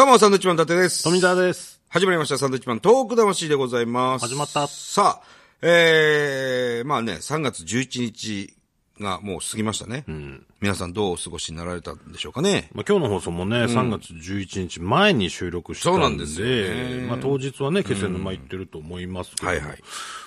[0.00, 1.04] どうも、サンドウィッチマン伊達です。
[1.04, 1.78] 富澤です。
[1.90, 4.26] 始まりました、サンドウィッチマントーク魂でございます。
[4.26, 5.26] 始まったさあ、
[5.60, 8.56] えー、まあね、3月11日
[8.98, 10.06] がもう過ぎましたね。
[10.62, 12.70] 皆さんどうお過ごしになられたんでしょうかね。
[12.72, 19.82] まあ、今日の放送もね、3月11日前に収録したんで、そうなんですよねまあ、当日はね、気仙沼行ってると思いますけど、はいはい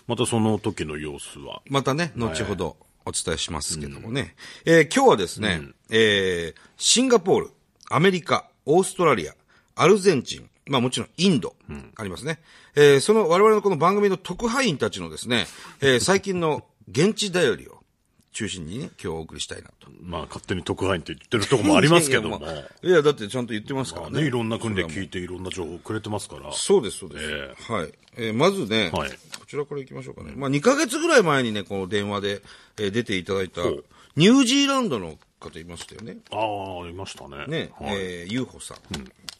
[0.05, 2.77] またその時の様子は、またね、後ほど
[3.07, 4.35] お伝えしますけどもね。
[4.65, 7.49] えー今日はですね、えーシンガポール、
[7.89, 9.33] アメリカ、オーストラリア、
[9.75, 11.55] アルゼンチン、まあもちろんインド、
[11.95, 12.39] ありますね。
[12.75, 15.47] えーその我々のこの番組の特派員たちのですね、
[15.81, 17.83] えー最近の現地だよりを
[18.33, 19.87] 中心にね、今日お送りしたいなと。
[20.01, 24.21] まあ、勝手に特派員って言ってるとこもありますけども、いやいやまあいや、だってちゃんと言ってますからね。
[24.21, 27.25] ね、いろんな国で聞いていろんな情報をくれてますから、そうです、そうです。
[27.69, 27.93] えはい。
[28.17, 30.33] えーまずね、はいこちらから行きましょうかね。
[30.35, 32.41] まあ、2ヶ月ぐらい前にね、この電話で、
[32.77, 33.83] えー出ていただいたう、
[34.15, 36.17] ニュージーランドの方いましたよね。
[36.31, 37.45] ああ、いましたね。
[37.47, 38.77] ね、はいえー、ゆうほさん。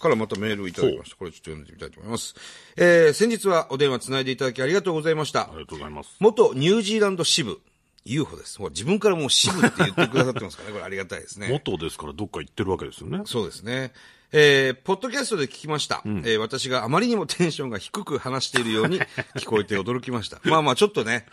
[0.03, 1.15] からまたメールをいただきました。
[1.15, 2.35] これちょっと読んでみたいと思います。
[2.77, 5.49] えー、先日はお電話つないでいただきありがとうございましたあ。
[5.53, 6.15] りがとうございます。
[6.19, 7.59] 元ニュージーランド支部、
[8.05, 8.61] ゆうほです。
[8.61, 10.73] 自分からもう支部って言ってくださってますからね。
[10.73, 11.47] これありがたいですね。
[11.49, 13.21] 元ですからどっか行ってるわけですよね。
[13.25, 13.93] そうですね。
[14.35, 18.99] えー、ポッドキャストで聞きました、えー私があまりにもテンションが低く話しているように
[19.37, 20.41] 聞こえて驚きました。
[20.43, 21.27] まあまあ、ちょっとね、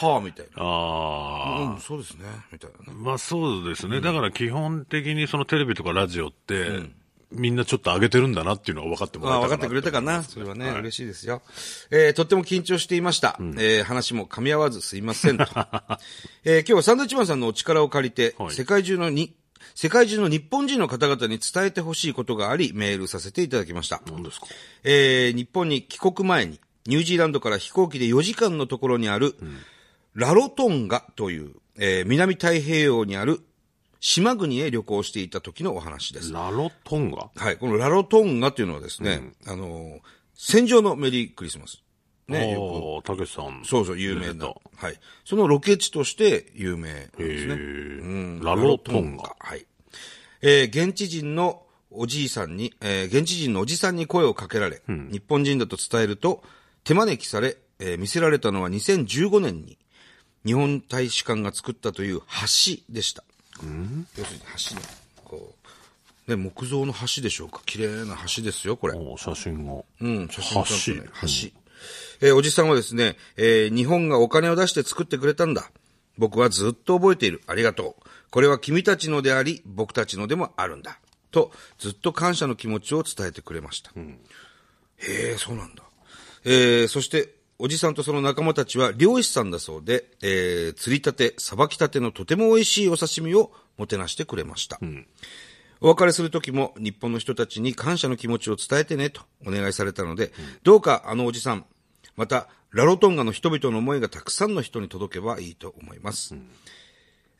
[0.00, 0.62] はあ、みたいな。
[0.62, 2.98] ああ、うん、そうですね、みたいなね。
[2.98, 4.02] まあそうですね。
[4.02, 6.82] だから基本的にそのテレビとかラジオって、
[7.32, 10.22] みんなちょっと上げてるんだなっていうのは分かってもらえたかな分かってくれたかな。
[10.22, 11.42] それはね、はい嬉しいですよ。
[11.90, 13.36] えーとっても緊張していました。
[13.40, 15.44] えー話も噛み合わずすいませんと。
[16.44, 19.34] えー今日はサンドウィッチマンさんのお力を借りて、はい世界中のに、
[19.74, 24.02] 世界中の日本人の方々に伝えてほしいことがあり、メールさせていただきました。
[24.06, 24.46] 何ですか？
[24.84, 29.36] えー日本に帰国前に、ニュージーランドから飛行機で4時間のところにある、
[30.14, 33.40] ラロトンガという、えー南太平洋にある
[34.04, 36.32] 島国へ旅行していた時のお話です。
[36.32, 37.30] ラロトンガ？
[37.36, 37.56] はい。
[37.56, 40.00] このラロトンガというのはですね、あのー
[40.34, 41.84] 戦場のメリークリスマス。
[42.26, 43.60] ね、よああ、たけしさん。
[43.62, 44.46] くそうそう、有名な。
[44.46, 44.98] はい。
[45.24, 47.54] そのロケ地として有名ですね。
[47.54, 49.36] へえラロトンガ。
[49.38, 49.64] はい。
[50.40, 51.62] えー現地人の
[51.92, 56.42] おじいさんに、えー現地人のおじさんに声をかけられ、日本人だと伝えると、
[56.82, 59.78] 手招きされ、えー見せられたのは2015年に、
[60.44, 63.22] 日本大使館が作ったという橋でした。
[64.18, 64.82] 要するに橋ね、
[65.24, 65.54] こ
[66.26, 67.60] う、ね、木造の橋でしょうか。
[67.66, 68.94] 綺麗な橋ですよ、これ。
[68.94, 69.82] お写真が。
[70.00, 71.62] うん、写真ちゃんとね橋橋。
[72.20, 75.70] えーおじさんはですね、えー日本がお金を出して作ってくれたんだ。
[76.18, 77.42] 僕はずっと覚えている。
[77.46, 78.02] ありがとう。
[78.30, 80.98] これは君たちのであり、僕たちのでもあるんだ。
[81.30, 83.90] と、ずっと感謝の気持ちを伝えてくれました。
[83.96, 85.82] へえ、そうなんだ。
[86.44, 87.34] えーそして、
[87.64, 94.80] おじさんとその仲間たちは漁師さんだそうで、えー釣りたて、さばきたてのとても美味しいお刺身をもてなしてくれました。
[95.80, 100.32] お別れする時も日本の人たちに感謝の気持ちを伝えてねとお願いされたので、
[100.64, 101.64] どうかあのおじさん、
[102.16, 106.34] またラロトンガの人々の思いがたくさんの人に届けばいいと思います。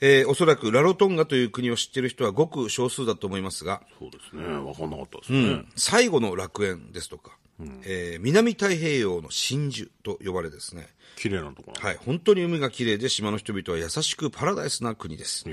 [0.00, 4.44] えーおそらくラロトンガという国を知っている人はごく少数だと思いますが、そうですね。
[4.44, 5.64] 分かんなかったですね。
[5.74, 7.36] 最後の楽園ですとか、
[7.84, 11.82] えー南太平洋の真珠と呼ばれですね、綺麗なところ。
[11.82, 15.44] はい、本当に海が綺麗で島の人々は優しくパラダイスな国です。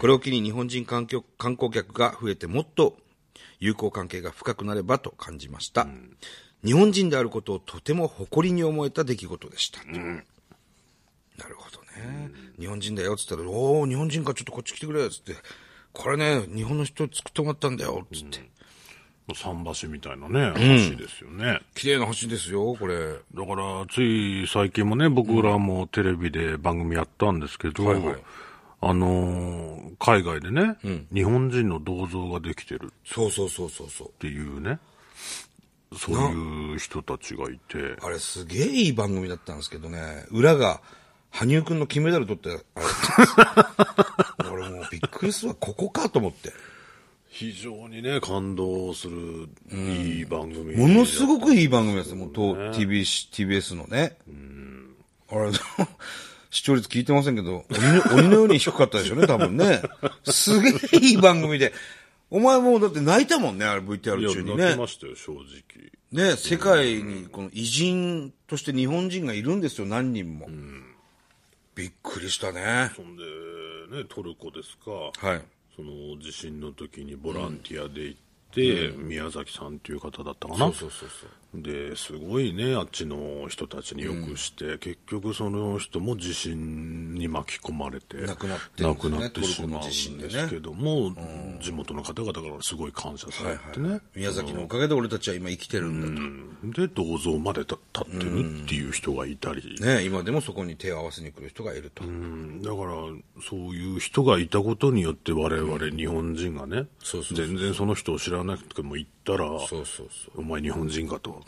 [0.00, 2.96] これを機に日本人観光観光客が増えてもっと
[3.60, 5.86] 友好関係が深くなればと感じました。
[6.64, 9.84] 日本人であることをとても誇りに思えた出来事でした。
[9.84, 12.30] なるほどね。
[12.58, 15.34] 日本人だよっつったら、おお日本人かちょっとこっち来てくれよっつって、
[15.92, 18.38] これね、日本の人に作ってもらったんだよっつって。
[19.32, 20.52] 桟橋みたいなね、
[20.90, 21.60] 橋ですよね。
[21.74, 22.96] 綺麗な橋ですよ、これ。
[23.34, 28.16] だから、つい最近もね、僕らもテレビで番組やったんですけど、はいはい。
[28.82, 30.76] あのー海外でね、
[31.14, 32.86] 日本人の銅像ができてる。
[32.86, 34.10] っそうそうそうそうそう。
[34.20, 34.78] ていうね、
[35.96, 40.82] そういう人たちがいて、あれすげえいい番組だったんですけどね、裏が、
[41.30, 46.52] 羽生くんの金メダル取って、あれ 俺もうびっくりするわ、ここかと思って。
[47.34, 50.76] 非常にね、感動するいい番組。
[50.76, 54.16] ものすごくいい番組ですよ、もう、と TBS, TBS のね。
[55.28, 55.50] あれ、
[56.50, 57.64] 視聴率聞いてませんけど、
[58.14, 59.82] 鬼のように低かったでしょうね、多分ね。
[60.22, 60.72] すげえ
[61.02, 61.72] いい番組で。
[62.30, 64.78] お前もうだって泣いたもんね、あれ VTR 中にね泣き。
[64.78, 65.42] ましたよ、正直。
[66.12, 70.48] ね、世界にこの偉人として日本人がいるんですよ、何人も。
[71.74, 72.92] びっくりしたね。
[72.94, 73.24] そんで、
[73.90, 75.26] ね、トルコですか。
[75.26, 75.42] はい。
[75.76, 78.20] その地震の時にボランティアで行っ
[78.52, 80.58] て、宮崎さんっていう方だったかな。
[80.58, 81.28] そうそうそうそう。
[81.62, 88.88] で、すごいね、あっちの人たちによくして、結局その人も地震に巻き込まれて、亡くなってね。
[88.88, 91.14] 亡くなってしまうんですけども、
[91.60, 94.00] 地元の方々からすごい感謝されてね。
[94.14, 96.12] 宮崎のおかげで俺たちは今生きてるんだと。
[96.12, 96.70] うん。
[96.72, 102.04] で、銅像まで立ってるっていう人がいたり、ね、今でもそこに手を合わせに来る人がいると。
[102.04, 102.62] うん。
[102.62, 102.94] だから、
[103.48, 106.86] そういう人がいたことによって我々日本人がね、
[107.34, 110.08] 全然その人を知らなくても行ったら、そうそうそう。
[110.40, 111.42] お前日本人かと、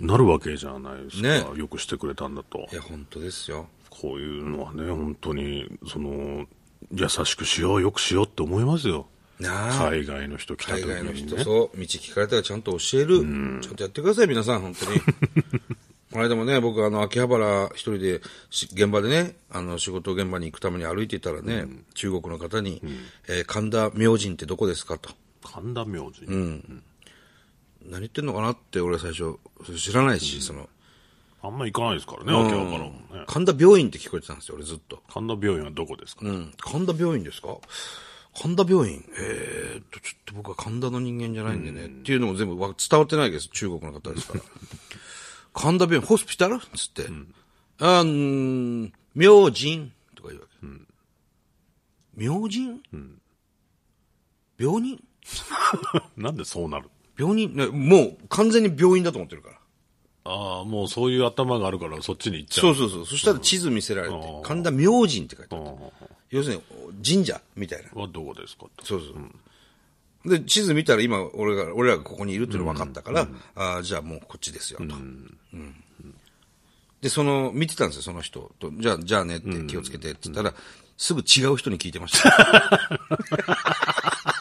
[0.00, 2.74] なるわけじゃないですか、ねよくしてくれたんだとい。
[2.74, 3.68] や、本当ですよ。
[3.90, 6.46] こういうのはね、本当に、その、
[6.92, 9.06] 優しくしよう、よくしようって思いますよ。
[9.38, 9.88] なあ。
[9.90, 11.38] 海外の人来た海時外の人。
[11.44, 13.20] そう、道聞かれたらちゃんと教える。
[13.62, 15.00] ちゃんとやってください、皆さん、本当に。
[16.12, 22.80] この間もね、僕、あの、秋葉原一人でし、現場でね、あの、仕事現場に行くために歩いていたらね、中国の方に、
[23.28, 25.10] えー神田明神ってどこですかと。
[25.44, 26.82] 神田明神。
[27.90, 29.38] 何言ってんのかなって俺最初、
[29.78, 30.68] 知らないし、その、
[31.42, 33.24] あんま行かないですからね、秋葉原もね。
[33.26, 35.02] 神田病院って聞こえてたんですよ、俺ずっと。
[35.12, 36.52] 神田病院はどこですか、うん。
[36.58, 37.56] 神田病院ですか？
[38.38, 41.86] 神田病院えーっと、ちょっと僕は神田の人間じゃないんでね。
[41.86, 43.48] っていうのも全部わ伝わってないです。
[43.48, 44.40] 中国の方ですから。
[45.54, 46.58] 神田病院、ホスピタル？
[46.74, 47.06] つって。
[47.78, 50.66] あん、明神とか言うわけ。
[52.16, 52.80] 明神、
[54.58, 55.02] 病人？
[56.16, 56.88] なんでそうなる
[57.18, 59.56] 病人、ね、もう完全に病院だと思ってるから。
[60.28, 62.60] ああ、もうそういう頭があるからそっちに行っちゃ。
[62.62, 63.06] そううそうそう。
[63.06, 65.64] そしたら地図見せられて、神田明神って書いてある。
[66.30, 66.62] 要するに
[67.04, 68.00] 神社みたいな。
[68.00, 68.66] はどこですか？
[68.76, 68.84] と。
[68.84, 69.12] そうそう。
[70.28, 74.84] で、地図見たら今、俺が、俺らがここにいるっていうの分かったから、ああ、じゃあもうこっちですよ、と。
[74.84, 75.36] うん
[77.00, 78.72] で、その、見てたんですよ、その人と。
[78.78, 80.54] じゃあ、じゃあねって気をつけてって言ったら、
[80.96, 82.80] すぐ違う人に聞いてました。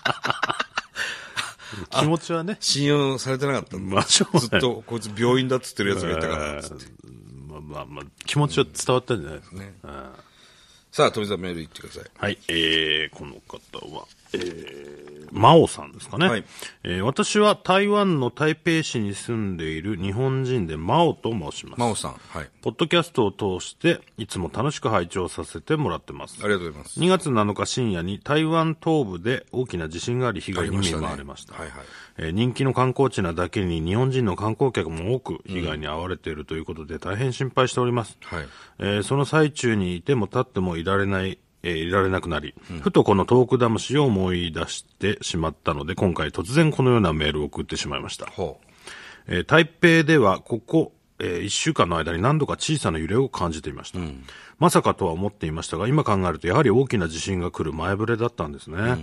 [2.00, 2.57] 気持ちはね。
[2.59, 3.77] 信用されてなかった。
[3.77, 6.62] まあ、ずっと、こいつ病院だっつってるやつがいたから。
[7.47, 9.56] まあまあまあ、気持ちは伝わったんじゃないですか。
[9.57, 10.09] ねうん。
[10.92, 12.03] さあ、富澤メール言ってください。
[12.18, 16.27] はい、えー、この方は、えー、真央さんですかね。
[16.30, 16.44] はい
[16.83, 21.80] えー私は台湾の台北市に住んでいる日本人で真央と申します。
[21.80, 22.12] 真央さん。
[22.30, 22.50] はい。
[22.62, 26.39] ポッドキャストを通して、いつも楽しく拝聴させてもらってます。
[26.44, 27.00] ありがとうございます。
[27.00, 31.54] 2月7日深夜に台湾東部で大きな地震があり被害に見舞われました。
[31.56, 31.78] はいはい。
[32.18, 38.18] えー人気の観光地なだけに日本人の観光客も多く被害に遭われているということで大変心配しております。
[38.24, 38.48] はい。
[38.80, 48.27] えーその最中にいても立ってもいられない、えーいられなくなり、ふとこのトーク魂を思い出してしまったので、今回突然このようなメールを送ってしまいました。
[48.27, 48.62] ほ
[49.27, 54.00] えー台北ではここ、え1週間の間に何度か小さな揺れを感じていました。
[54.59, 58.77] まさかとは思っていましたが、今考えるとやはり大きな地震が来る前触れだったんですね。
[58.77, 58.95] えー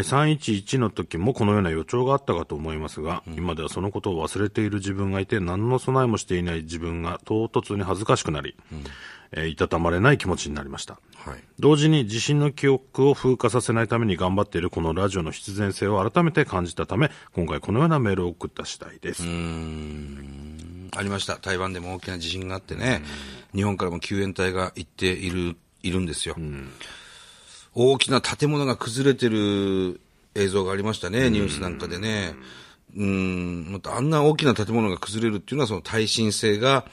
[0.00, 8.54] 311の時もこのような予兆があったかと思いますが、今ではそのことを忘れている自分がいて、何の備えもしていない自分が唐突に恥ずかしくなり、
[9.32, 10.98] えーいたたまれない気持ちになりました。
[11.26, 11.30] う。
[11.30, 11.40] はい。
[11.58, 19.22] 同時に地震の記憶を風化させないために頑張っているこのラジオの必然性を改めて感じたため、今回このようなメールを送った次第です。
[19.22, 21.36] ありました。
[21.36, 23.02] 台湾でも大きな地震があってね、
[23.54, 26.36] 日本からも救援隊が行っている、いるんですよ。
[27.74, 30.00] 大きな建物が崩れてる
[30.34, 32.34] 映像がありましたね、ニュースなんかでね。
[32.96, 36.86] うん、またあんな大きな建物が崩れるっていうのはその耐震性が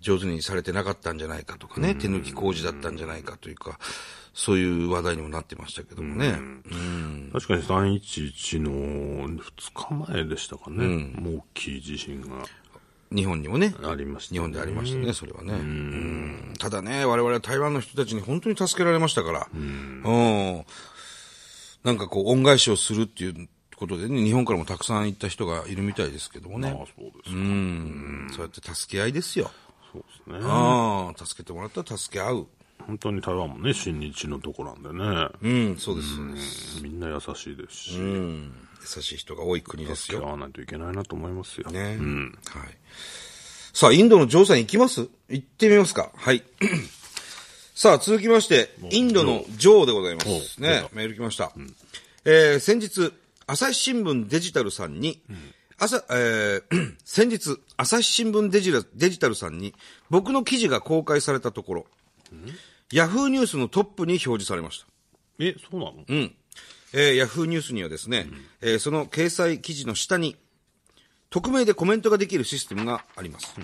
[0.00, 3.78] 上手にされてなかったんじゃないかとかね、手抜き工事だったんじゃないかというか、
[4.32, 6.28] そういう話題にもなってましたけどもね。
[6.28, 7.30] うん。
[7.32, 8.70] 確かに311の
[9.28, 9.42] 2
[9.74, 10.86] 日前でしたかね。
[11.20, 12.46] もう大きい地震が。
[13.10, 15.54] 日本にもね、ありました、日本でありましたね、それはね。
[15.54, 16.54] うん。
[16.58, 20.64] ただね、我々は台湾の人たちに本当に助けられましたから、うん。
[21.84, 26.68] なんかこう、恩返しをするっていうことでね、日本からもたくさん行った人がいるみたいですけどもね。
[26.68, 27.30] ああ、そうですか。
[27.30, 29.50] うん、そうやって助け合いですよ。
[29.92, 30.48] そうですね。
[30.48, 32.46] ああ、助けてもらったら助け合う。
[32.86, 35.28] 本当に台湾もね、親日のとこなんでね。
[35.42, 36.82] うん、そうです、そうです。
[36.82, 38.52] みんな優しいですし、うん、
[38.96, 40.18] 優しい人が多い国ですよ。
[40.18, 41.70] 付き合わないといけないなと思いますよ。
[41.70, 41.80] ね。
[41.80, 41.98] はい。
[43.72, 45.08] さあ、インドのジョーさん行きます？
[45.28, 46.10] 行ってみますか。
[46.14, 46.42] はい。
[47.74, 50.28] さあ、続きまして、インドのジョーでございます。
[50.58, 51.52] おねメール来ました。
[52.24, 53.12] えー先日、
[53.46, 55.20] 朝日新聞デジタルさんに、
[55.78, 59.74] 朝、えー 先日、朝日新聞デジラデジタルさんに、
[60.10, 61.86] 僕の記事が公開されたところ、
[62.92, 64.86] ヤフーニュースのトップに表示されました。
[65.38, 66.04] え、そうなの？
[66.08, 66.34] うん。
[66.92, 68.26] えーヤフーニュースにはですね、
[68.60, 70.36] えーその掲載記事の下に、
[71.30, 73.54] 匿名でコメントができるシステムがあります。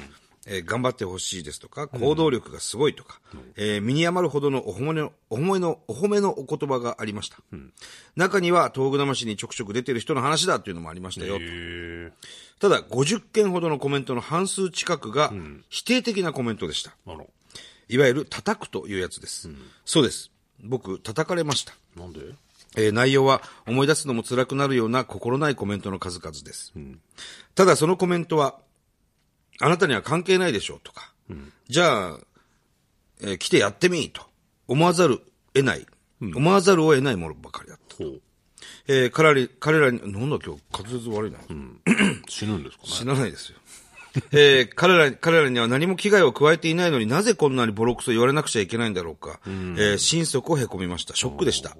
[0.47, 3.21] えー頑張ってほしいですとか、行動力がすごいとか、
[3.57, 7.39] えー身に余るほどのお褒めの、お褒めの、お褒めのお言葉がありました。
[8.17, 11.39] 中には、東具魂にちょくちょく出てる人の話だっていうのもありましたよ。
[11.41, 12.13] へ
[12.61, 15.33] ただ、50件ほどのコメントの半数近くが
[15.69, 16.95] 否定的なコメントでした。
[17.07, 17.29] あの、
[17.89, 19.49] いわゆる叩くというやつです。
[19.85, 20.31] そうです。
[20.63, 21.75] 僕、叩かれました。
[21.97, 22.21] なんで？
[22.77, 26.73] えー内容は思い出すのも辛くなるような心ないコメントの数々です。
[27.55, 28.59] ただそのコメントは、
[29.61, 31.13] あなたには関係ないでしょうとか、
[31.69, 32.19] じゃあ、
[33.23, 34.23] えー来てやってみと
[34.69, 35.21] 思わざる
[35.55, 35.87] 得ない、
[36.21, 37.97] 思わざるを得ないものばかりだった。
[38.89, 41.39] えー彼らに、彼らに、なんだ今日滑舌悪いな。
[42.29, 42.89] 死ぬんですかね。
[42.89, 43.59] 死なないですよ。
[44.33, 49.41] えー彼ら、彼らには何も危害を加えていないのになぜこんなにボロクソ言われなくちゃいけないんだろうか。
[49.47, 51.15] えー心底をへこみました。
[51.17, 51.77] ショックでした。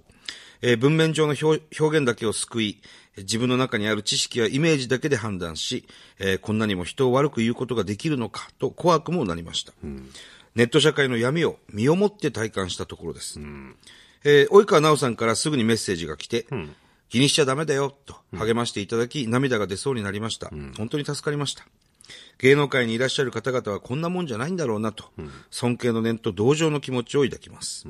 [0.63, 2.81] えー文面上の表表現だけを救い、
[3.19, 5.87] 自分の中にある知識やイメージだけで判断し、
[6.19, 9.73] えーこんなにも人を悪く言うことができるのかと怖くもなりました。
[10.55, 13.39] ネット社会の闇を身をもって体感したところです。
[14.25, 16.47] えー及川直さんからすぐにメッセージが来て、
[17.11, 20.49] 気にしちゃダメだよ、と励ましていただき、涙が出そうになりました。
[20.77, 21.65] 本当に助かりました。
[22.39, 25.05] 芸能界にいらっしゃる方々はこんなもんじゃないんだろうなと、
[25.51, 27.87] 尊敬の念と同情の気持ちを抱きます。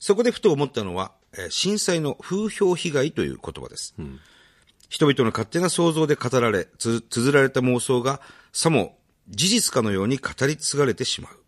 [0.00, 3.94] そこでふと思ったのは、えー震災の風評被害という言葉です。
[4.88, 8.20] 人々の勝手な想像で語られ、つ、綴られた妄想が、
[8.52, 8.96] さも
[9.28, 11.38] 事実かのように語り継がれてしまう。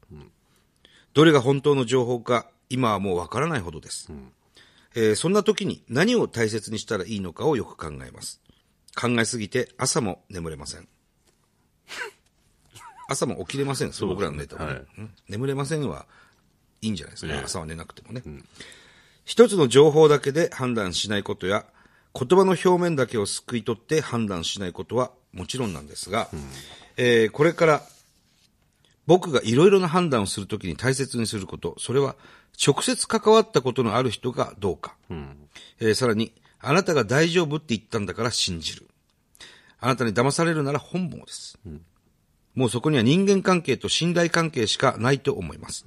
[1.13, 4.13] どれが本当の情報か、今はもうわからないほどです。
[4.95, 8.41] えーそんな時に何を大切にしたらいいのかをよく考えます。
[8.95, 10.89] 考えすぎて朝も眠れません。
[13.09, 16.07] 朝も起きれません、そう僕らのネタはね、はいうん眠れませんは
[16.81, 18.23] いいんじゃないですか、朝は寝なくてもね。
[19.25, 21.67] 一つの情報だけで判断しないことや、
[22.15, 26.29] 言葉の表面だけをすくい取って判断しないことはもちろんなんですが、
[26.97, 27.83] えーこれから
[29.07, 32.15] 僕がいろいろな判断をするときに大切にすること、それは
[32.65, 34.97] 直接関わったことのある人がどうか。
[35.81, 38.87] えーさらに、あなたが大丈夫って言ったんだから信じる。
[39.81, 41.59] あなたに騙されるなら本望です。
[42.55, 45.87] もうそこには人間関係と信頼関係しかないと思います。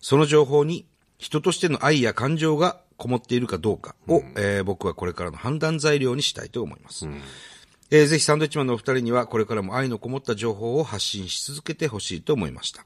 [0.00, 0.86] その情報に
[1.18, 7.08] 人としての愛や感情がこもっているかどうかを、えー僕はこれからの判断材料にしたいと思います。
[7.90, 12.84] えーぜひサンドイッチマンのお二人にはこれからも愛のこもった情報を発信し続けてほしいと思いました。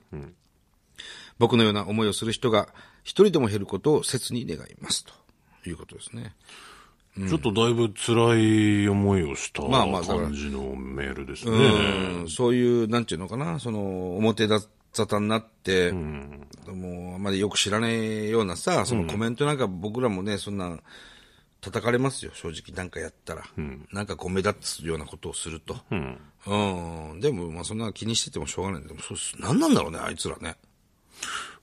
[1.39, 2.69] 僕のような思いをする人が
[3.03, 5.05] 一人でも減ることを切に願います。
[5.05, 6.33] ということですね。
[7.29, 8.37] ちょっとだいぶ辛
[8.85, 11.53] い思いをしたまあまあだから感じのメールですね。
[12.23, 14.61] うん、そういう、なんていうのかな、その、表だ
[14.95, 20.79] 沙汰になって、もう、あまりよく知らねえようなさ、そのコメントなんか僕らもね、そんな、
[21.61, 22.77] 叩かれますよ、正直。
[22.77, 23.43] なんかやったら。
[23.91, 25.79] なんかこう目立つようなことをすると。
[26.47, 27.21] うん。
[27.21, 28.83] でも、まあそんな気にしててもしょうがない。
[28.87, 30.57] でも、そうす、なんなんだろうね、あいつらね。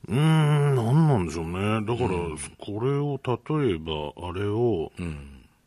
[0.07, 1.85] うーん、なんなんでしょうね。
[1.85, 2.19] だから、
[2.57, 4.91] これを、例えば、あれを、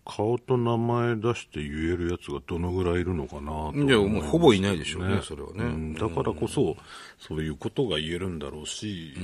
[0.04, 5.64] 顔と名前出して言えるやつがどのぐらいいるのかなと思いや、もうほぼいないでしょうね、それはね。
[5.64, 6.76] うんだからこそ、
[7.18, 9.14] そういうことが言えるんだろうし、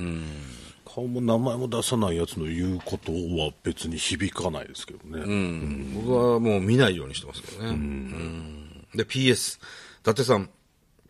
[0.86, 5.22] 顔も名前も出さないやつの言うことは別に響かないですけどね。
[5.22, 7.68] うん僕はもう見ないようにしてますけどね。
[7.68, 9.58] うんで、PS。
[9.58, 10.48] 伊達さん、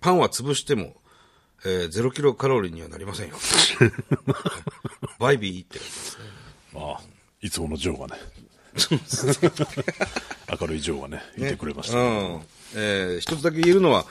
[0.00, 0.96] パンは潰しても、
[1.64, 3.36] えー、0キロカロリーにはなりませんよ。
[5.20, 5.84] バイビーってね。
[6.74, 7.00] ああ
[7.40, 8.20] いつものジョーがね。
[10.60, 11.98] 明るいジョーがね、いてくれました。
[11.98, 12.40] うん。
[12.74, 14.06] えー、一つだけ言えるのは、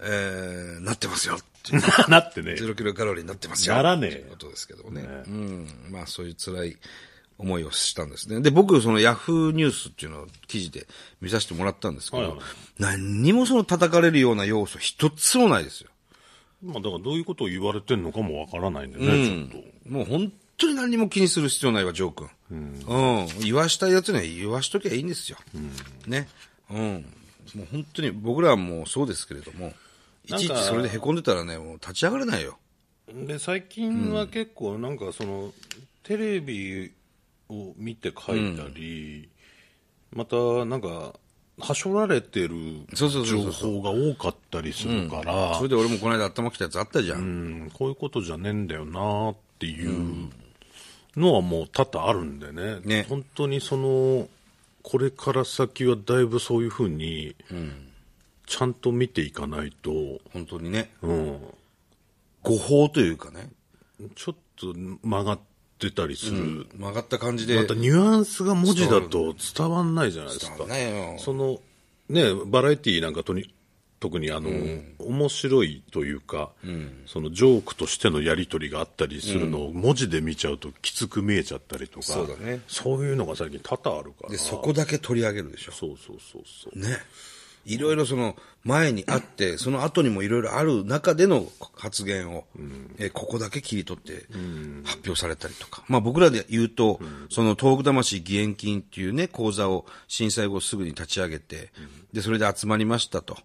[0.00, 1.82] えー、なってますよっていう。
[2.10, 2.52] なってね。
[2.52, 3.74] 0キロカロリーになってますよ。
[3.74, 5.02] ならねえっていうことですけどもね。
[5.26, 5.68] うん。
[5.90, 6.76] まあそういう辛い
[7.38, 8.40] 思いをしたんですね。
[8.40, 10.86] で、僕、そのヤフーニュースっていうのを記事で
[11.20, 12.40] 見させてもらったんですけど、はいはい
[12.78, 15.90] 何にもその叩かれるような要素一つもないですよ。
[16.64, 19.88] まあだからどういうことを言われてんのかもわからないんでね、ちょっと。
[19.88, 22.30] もう本当に何にも気にする必要ないわ、ジョー君。
[22.52, 23.26] うん。
[23.40, 25.38] 言わしたいやつには言わしときゃいいんですよ。
[26.06, 26.28] ね。
[26.70, 27.06] うん。
[27.54, 29.72] もう本当に僕らはもうそうですけれども、
[30.26, 32.58] いちいちそれで凹んでたらね、もう立ち上がれないよ。
[33.12, 35.52] で最近は結構なんかその、
[36.02, 36.92] テレビ
[37.48, 39.28] を見て書いたり、
[40.12, 41.14] またなんか
[41.58, 43.08] はしょられてる情
[43.50, 47.18] 報が多かったりするから、それで俺もこの間頭きたやつあったじゃん。
[47.18, 50.30] うんこういうことじゃねえんだよなっていう
[51.16, 54.28] のはもう多々あるんでねね本当にその
[54.82, 57.36] これから先はだいぶそういうふうに
[58.46, 59.90] ちゃんと見ていかないと、
[60.32, 60.90] 本当にね。
[61.00, 61.40] うん、
[62.42, 63.48] 誤報というかね。
[64.14, 65.40] ちょっと曲がっ
[65.78, 67.56] てたりする、曲がった感じで。
[67.56, 70.66] またニュアンスが文字だと伝わんないじゃないですか。
[71.18, 71.60] その、
[72.08, 73.54] ね、バラエティーなんかとに、
[74.02, 74.50] 特にあの、
[74.98, 76.50] 面白いというか、
[77.06, 84.30] そのジョークとしてのやりとりがあったりするのを文字で見ちゃうときつく見えちゃったりとか、そうだねそういうのが最近多々あるから。
[84.30, 85.72] で、そこだけ取り上げるでしょ。
[85.72, 86.78] そうそうそうそう。
[86.80, 86.96] ね。
[87.64, 92.44] いろいろその前にあって、その後にもいろいろある中での発言を、
[92.98, 94.26] えーここだけ切り取って
[94.84, 95.84] 発表されたりとか。
[95.88, 97.00] まあ僕らで言うと、
[97.30, 101.72] その東北魂義援金っていうね、講座を震災後すぐに立ち上げて、
[102.12, 103.36] で、それで集まりましたと。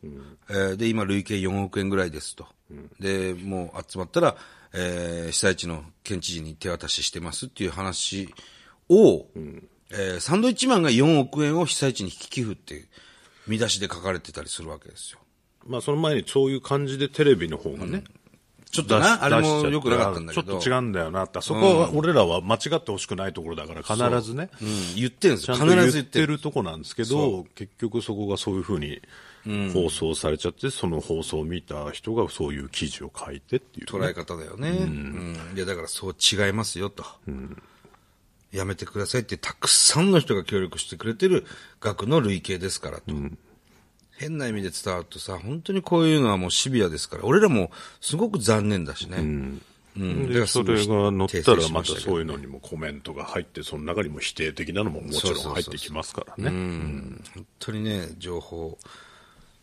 [0.49, 2.45] えーで、今累計4億円ぐらいですと。
[2.99, 4.35] で、もう集まったら、
[4.73, 8.33] えー被災地の県知事に手渡ししてますっていう話
[8.89, 9.25] を、
[9.91, 12.85] えーサンドイッチマンが4億円を被災地に引き寄付って
[13.47, 15.19] 見出しで書かれてたりするわけですよ。
[15.65, 18.03] まあその前にそういう感じでテレビの方がね、
[18.71, 20.51] ちょっとな、あれも良くなかったんだけど。
[20.51, 21.41] ちょっと違うんだよなって。
[21.41, 24.49] そこは俺らは間違ってほしくないところだから必ずね。
[24.61, 25.55] うん、言ってるんですよ。
[25.55, 26.27] ちゃんと言ず言ってる。
[26.27, 29.01] てるとこなんですけど、結局そこがそういうふうに
[29.73, 34.69] 放送されちゃって、その放送を見た人がそういう記事を書いてっていう、捉え方だよね。
[34.69, 35.37] うん。
[35.55, 37.05] いや、だからそう違いますよと。
[38.51, 41.45] やめてくださいってたくさんの人が協力してくれてる
[41.81, 43.03] 額の累計ですからと。
[44.17, 49.17] 変な意味で伝わるとさ、本当にこういうのはもうシビアですから、俺らもすごく残念だしね。
[49.17, 49.61] うん。
[50.27, 56.49] だからでそれが載ったらまたそういうのにもコメントが入って、その中にも否定的なのももちろん入ってきますからね。
[56.49, 58.77] 本当にね、情報、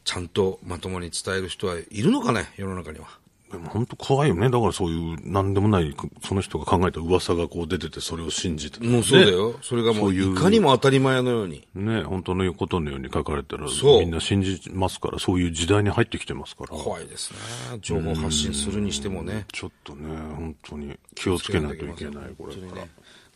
[0.05, 3.09] ちゃんとまともに伝える人はいるのかね、世の中には。
[3.55, 4.51] でも本当怖いよね。
[4.51, 5.95] だからそういう何でもない、
[6.25, 9.55] その人が考えた噂がこう出ててそれを信じてねもうそうだよ。
[9.63, 11.67] それがもそうういかにも当たり前のように。
[11.75, 16.71] ね、本当のことのように書かれたら、そうみんな信じますから、そういう時代に入ってきてますから。
[16.71, 17.79] 怖いですね。
[17.81, 19.47] 情報発信するにしてもね。
[19.53, 22.87] ちょっとね、本当に気をつけないといけない、これから。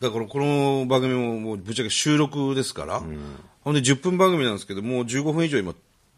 [0.01, 3.01] だからこの番組ももうぶっちゃけ収録ですから、
[3.61, 5.73] ほんで10分番組なんですけど、もう15分以上今、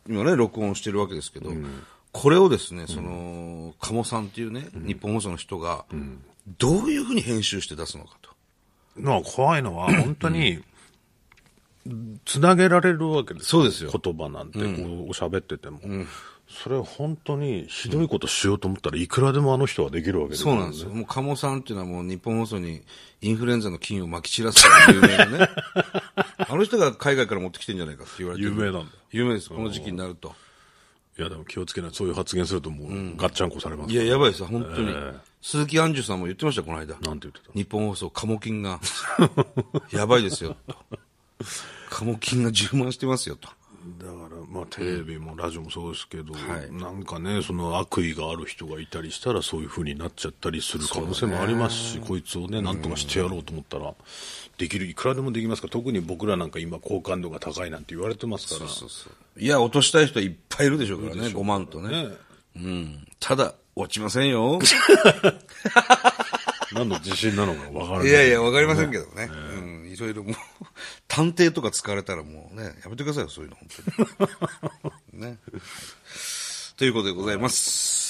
[0.08, 1.51] 今ね、録音してるわけですけど、
[2.12, 5.86] これをですね、その、鴨さんっていうね、日本放送の人が、
[6.60, 8.32] どういうふうに編集して出すのかと。
[8.98, 10.62] まあ怖いのは、本当に、
[12.25, 14.65] つなげられるわけですそうですよ言葉なんて、こう、
[15.12, 15.80] 喋ってても。
[16.51, 20.89] それは本当にひどいことしようと思ったらいくらでもあの人はできるわけですそうなんですよ。
[20.89, 22.82] もう鴨さんっていうのはもう日本放送に
[23.22, 25.50] インフルエンザの菌を撒き散らす有名なね。
[26.38, 28.91] あの人が海外から持ってきてんじゃないかって言われてる有名なんだ。
[29.12, 30.36] 有名です、この時期になると。
[31.22, 31.92] いや、でも気をつけない。
[31.94, 34.90] そういう発言するともう、ガッチャンコされますいや、やばいですよ、本当に。
[34.90, 35.13] ええ
[35.44, 36.95] 鈴木杏樹さんも言ってました、この間。
[37.00, 37.52] なんて言ってた？
[37.54, 38.80] 日本放送、カモ菌が、
[39.91, 40.76] やばいですよ、と。
[41.89, 43.50] カモ菌が充満してますよ、と。
[44.00, 44.20] だから、
[44.52, 53.94] まあ、テレビもラジオもそうですけど、はいなんかね、その悪意がある人がいたりしたら、そういう風になっちゃったりする可能性もありますし、こいつをね、なんとかしてやろうと思ったら、
[54.58, 59.14] できる、いくらでもできますから、特に僕らなんか今、好感度が高いなんて言われてますから、そうそう。
[59.42, 62.04] いや、落としたい人はいっぱいいるでしょうからね、5万とね。
[62.04, 62.18] ね、
[62.58, 63.08] うん。
[63.22, 64.60] ただ、落ちませんよ。
[66.74, 68.10] 何の自信なのかわからない。
[68.10, 69.30] いやいや、わかりませんけどね。
[69.32, 69.70] うん。
[69.93, 70.36] いろいろもう、
[71.08, 73.67] 探偵とか使われたらもうね、やめてくださいよ、そういうの、本
[75.12, 75.21] 当に。
[75.21, 75.38] ね。
[76.77, 78.01] ということでございます。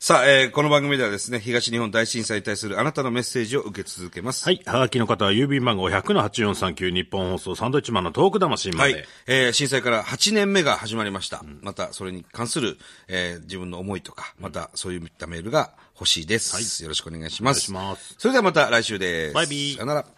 [0.00, 4.44] さあ、えーこの番組ではですね、東日本大震災に対するあなたのメッセージを受け続けます。
[4.44, 4.62] はい。
[4.64, 9.08] はがきの方は郵便番号100-8439日本放送サンドイッチマンのトーク魂まはいで。。
[9.26, 11.44] えー震災から8年目が始まりました。
[11.62, 16.82] また、それに関する、えー自分の思いとか、また、そういったメールが欲しいです。
[16.82, 17.70] よろしくお願いします。
[17.72, 19.34] お願いしますそれではまた来週です。
[19.34, 20.17] バイビーさよなら。